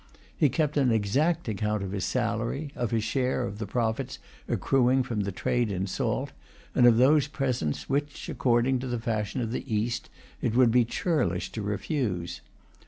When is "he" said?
0.35-0.49